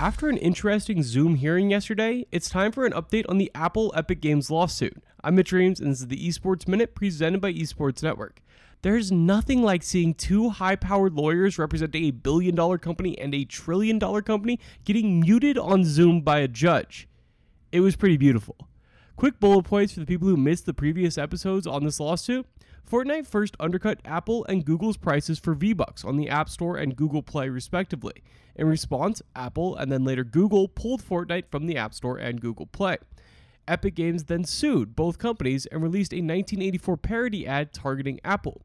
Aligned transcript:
After 0.00 0.28
an 0.28 0.38
interesting 0.38 1.04
Zoom 1.04 1.36
hearing 1.36 1.70
yesterday, 1.70 2.26
it's 2.32 2.50
time 2.50 2.72
for 2.72 2.84
an 2.84 2.92
update 2.92 3.26
on 3.28 3.38
the 3.38 3.50
Apple 3.54 3.92
Epic 3.96 4.20
Games 4.20 4.50
lawsuit. 4.50 5.00
I'm 5.22 5.36
Mitch 5.36 5.52
Reames, 5.52 5.78
and 5.78 5.92
this 5.92 6.00
is 6.00 6.08
the 6.08 6.28
Esports 6.28 6.66
Minute 6.66 6.96
presented 6.96 7.40
by 7.40 7.52
Esports 7.52 8.02
Network. 8.02 8.42
There's 8.82 9.12
nothing 9.12 9.62
like 9.62 9.84
seeing 9.84 10.12
two 10.12 10.50
high 10.50 10.74
powered 10.74 11.14
lawyers 11.14 11.60
representing 11.60 12.04
a 12.04 12.10
billion 12.10 12.56
dollar 12.56 12.76
company 12.76 13.16
and 13.18 13.36
a 13.36 13.44
trillion 13.44 14.00
dollar 14.00 14.20
company 14.20 14.58
getting 14.84 15.20
muted 15.20 15.56
on 15.56 15.84
Zoom 15.84 16.22
by 16.22 16.40
a 16.40 16.48
judge. 16.48 17.08
It 17.70 17.80
was 17.80 17.94
pretty 17.94 18.16
beautiful. 18.16 18.56
Quick 19.16 19.38
bullet 19.38 19.62
points 19.62 19.92
for 19.92 20.00
the 20.00 20.06
people 20.06 20.26
who 20.26 20.36
missed 20.36 20.66
the 20.66 20.74
previous 20.74 21.16
episodes 21.16 21.68
on 21.68 21.84
this 21.84 22.00
lawsuit. 22.00 22.46
Fortnite 22.90 23.28
first 23.28 23.56
undercut 23.60 24.00
Apple 24.04 24.44
and 24.46 24.64
Google's 24.64 24.96
prices 24.96 25.38
for 25.38 25.54
V-Bucks 25.54 26.04
on 26.04 26.16
the 26.16 26.28
App 26.28 26.48
Store 26.48 26.76
and 26.76 26.96
Google 26.96 27.22
Play 27.22 27.48
respectively. 27.48 28.14
In 28.56 28.66
response, 28.66 29.22
Apple 29.36 29.76
and 29.76 29.90
then 29.90 30.04
later 30.04 30.24
Google 30.24 30.66
pulled 30.66 31.00
Fortnite 31.00 31.48
from 31.48 31.66
the 31.66 31.76
App 31.76 31.94
Store 31.94 32.16
and 32.16 32.40
Google 32.40 32.66
Play. 32.66 32.96
Epic 33.68 33.94
Games 33.94 34.24
then 34.24 34.44
sued 34.44 34.96
both 34.96 35.18
companies 35.18 35.64
and 35.66 35.80
released 35.80 36.12
a 36.12 36.16
1984 36.16 36.96
parody 36.96 37.46
ad 37.46 37.72
targeting 37.72 38.18
Apple. 38.24 38.62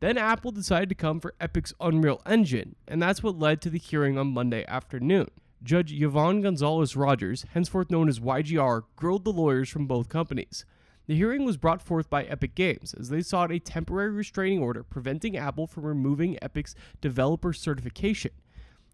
Then 0.00 0.18
Apple 0.18 0.52
decided 0.52 0.90
to 0.90 0.94
come 0.94 1.20
for 1.20 1.34
Epic's 1.40 1.72
Unreal 1.80 2.20
Engine, 2.26 2.76
and 2.86 3.00
that's 3.00 3.22
what 3.22 3.38
led 3.38 3.62
to 3.62 3.70
the 3.70 3.78
hearing 3.78 4.18
on 4.18 4.26
Monday 4.26 4.66
afternoon. 4.68 5.28
Judge 5.62 5.92
Yvonne 5.92 6.42
Gonzalez 6.42 6.96
Rogers, 6.96 7.46
henceforth 7.54 7.90
known 7.90 8.08
as 8.08 8.20
YGR, 8.20 8.82
grilled 8.94 9.24
the 9.24 9.32
lawyers 9.32 9.68
from 9.68 9.86
both 9.86 10.08
companies. 10.08 10.64
The 11.06 11.16
hearing 11.16 11.44
was 11.44 11.56
brought 11.56 11.80
forth 11.80 12.10
by 12.10 12.24
Epic 12.24 12.54
Games 12.54 12.94
as 12.98 13.08
they 13.08 13.22
sought 13.22 13.52
a 13.52 13.58
temporary 13.58 14.10
restraining 14.10 14.60
order 14.60 14.82
preventing 14.82 15.36
Apple 15.36 15.66
from 15.66 15.84
removing 15.84 16.38
Epic's 16.42 16.74
developer 17.00 17.52
certification. 17.52 18.32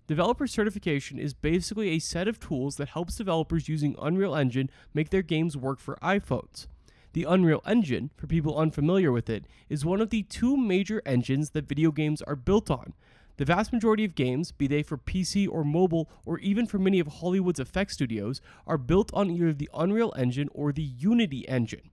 Developer 0.06 0.46
certification 0.46 1.18
is 1.18 1.32
basically 1.34 1.90
a 1.90 1.98
set 1.98 2.28
of 2.28 2.38
tools 2.38 2.76
that 2.76 2.90
helps 2.90 3.16
developers 3.16 3.68
using 3.68 3.96
Unreal 4.00 4.34
Engine 4.34 4.70
make 4.92 5.10
their 5.10 5.22
games 5.22 5.56
work 5.56 5.80
for 5.80 5.98
iPhones. 6.02 6.66
The 7.12 7.24
Unreal 7.24 7.62
Engine, 7.66 8.10
for 8.16 8.26
people 8.26 8.58
unfamiliar 8.58 9.12
with 9.12 9.28
it, 9.28 9.46
is 9.68 9.84
one 9.84 10.00
of 10.00 10.10
the 10.10 10.22
two 10.22 10.56
major 10.56 11.02
engines 11.04 11.50
that 11.50 11.68
video 11.68 11.90
games 11.92 12.22
are 12.22 12.36
built 12.36 12.70
on. 12.70 12.94
The 13.38 13.44
vast 13.44 13.72
majority 13.72 14.04
of 14.04 14.14
games, 14.14 14.52
be 14.52 14.66
they 14.66 14.82
for 14.82 14.98
PC 14.98 15.48
or 15.50 15.64
mobile, 15.64 16.08
or 16.26 16.38
even 16.40 16.66
for 16.66 16.78
many 16.78 17.00
of 17.00 17.06
Hollywood's 17.06 17.60
effects 17.60 17.94
studios, 17.94 18.40
are 18.66 18.78
built 18.78 19.10
on 19.14 19.30
either 19.30 19.52
the 19.52 19.70
Unreal 19.74 20.12
Engine 20.16 20.48
or 20.52 20.72
the 20.72 20.82
Unity 20.82 21.48
engine. 21.48 21.90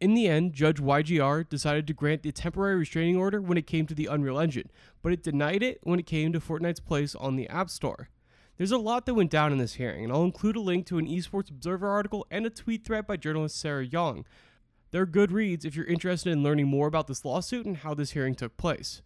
In 0.00 0.14
the 0.14 0.28
end, 0.28 0.52
Judge 0.52 0.78
YGR 0.78 1.48
decided 1.48 1.86
to 1.86 1.92
grant 1.92 2.22
the 2.22 2.30
temporary 2.30 2.76
restraining 2.76 3.16
order 3.16 3.40
when 3.40 3.58
it 3.58 3.66
came 3.66 3.86
to 3.86 3.94
the 3.94 4.06
Unreal 4.06 4.38
Engine, 4.38 4.70
but 5.02 5.12
it 5.12 5.24
denied 5.24 5.62
it 5.62 5.80
when 5.82 5.98
it 5.98 6.06
came 6.06 6.32
to 6.32 6.40
Fortnite's 6.40 6.80
place 6.80 7.16
on 7.16 7.34
the 7.34 7.48
App 7.48 7.68
Store. 7.68 8.08
There's 8.58 8.70
a 8.70 8.78
lot 8.78 9.06
that 9.06 9.14
went 9.14 9.30
down 9.30 9.52
in 9.52 9.58
this 9.58 9.74
hearing, 9.74 10.04
and 10.04 10.12
I'll 10.12 10.24
include 10.24 10.56
a 10.56 10.60
link 10.60 10.86
to 10.86 10.98
an 10.98 11.06
Esports 11.06 11.50
Observer 11.50 11.88
article 11.88 12.26
and 12.30 12.44
a 12.44 12.50
tweet 12.50 12.84
thread 12.84 13.06
by 13.06 13.16
journalist 13.16 13.58
Sarah 13.58 13.86
Young. 13.86 14.24
They're 14.90 15.06
good 15.06 15.32
reads 15.32 15.64
if 15.64 15.74
you're 15.74 15.86
interested 15.86 16.32
in 16.32 16.42
learning 16.42 16.68
more 16.68 16.86
about 16.86 17.06
this 17.08 17.24
lawsuit 17.24 17.66
and 17.66 17.78
how 17.78 17.94
this 17.94 18.12
hearing 18.12 18.34
took 18.34 18.56
place. 18.56 19.02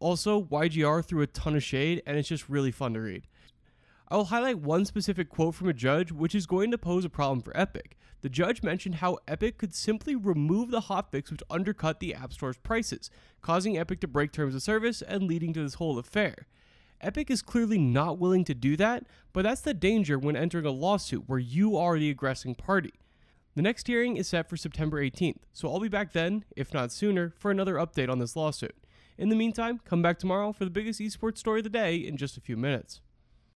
Also, 0.00 0.42
YGR 0.42 1.04
threw 1.04 1.22
a 1.22 1.26
ton 1.26 1.54
of 1.54 1.62
shade, 1.62 2.02
and 2.06 2.16
it's 2.16 2.28
just 2.28 2.48
really 2.48 2.70
fun 2.72 2.94
to 2.94 3.00
read. 3.00 3.26
I 4.08 4.16
will 4.16 4.24
highlight 4.24 4.58
one 4.58 4.86
specific 4.86 5.28
quote 5.28 5.54
from 5.54 5.68
a 5.68 5.72
judge, 5.72 6.10
which 6.10 6.34
is 6.34 6.46
going 6.46 6.72
to 6.72 6.78
pose 6.78 7.04
a 7.04 7.10
problem 7.10 7.42
for 7.42 7.56
Epic. 7.56 7.96
The 8.22 8.28
judge 8.28 8.62
mentioned 8.62 8.96
how 8.96 9.18
Epic 9.28 9.56
could 9.56 9.74
simply 9.74 10.16
remove 10.16 10.70
the 10.70 10.82
hotfix 10.82 11.30
which 11.30 11.42
undercut 11.48 12.00
the 12.00 12.14
App 12.14 12.32
Store's 12.32 12.56
prices, 12.56 13.10
causing 13.40 13.78
Epic 13.78 14.00
to 14.00 14.08
break 14.08 14.32
terms 14.32 14.54
of 14.54 14.62
service 14.62 15.00
and 15.00 15.24
leading 15.24 15.52
to 15.52 15.62
this 15.62 15.74
whole 15.74 15.98
affair. 15.98 16.46
Epic 17.00 17.30
is 17.30 17.40
clearly 17.40 17.78
not 17.78 18.18
willing 18.18 18.44
to 18.44 18.54
do 18.54 18.76
that, 18.76 19.04
but 19.32 19.42
that's 19.42 19.62
the 19.62 19.72
danger 19.72 20.18
when 20.18 20.36
entering 20.36 20.66
a 20.66 20.70
lawsuit 20.70 21.28
where 21.28 21.38
you 21.38 21.76
are 21.76 21.98
the 21.98 22.10
aggressing 22.10 22.54
party. 22.54 22.92
The 23.54 23.62
next 23.62 23.86
hearing 23.86 24.16
is 24.16 24.28
set 24.28 24.48
for 24.48 24.56
September 24.56 25.02
18th, 25.02 25.40
so 25.52 25.72
I'll 25.72 25.80
be 25.80 25.88
back 25.88 26.12
then, 26.12 26.44
if 26.56 26.74
not 26.74 26.92
sooner, 26.92 27.32
for 27.38 27.50
another 27.50 27.74
update 27.74 28.10
on 28.10 28.18
this 28.18 28.36
lawsuit. 28.36 28.74
In 29.20 29.28
the 29.28 29.36
meantime, 29.36 29.80
come 29.84 30.00
back 30.00 30.18
tomorrow 30.18 30.50
for 30.50 30.64
the 30.64 30.70
biggest 30.70 30.98
esports 30.98 31.36
story 31.36 31.60
of 31.60 31.64
the 31.64 31.68
day 31.68 31.96
in 31.96 32.16
just 32.16 32.38
a 32.38 32.40
few 32.40 32.56
minutes. 32.56 33.02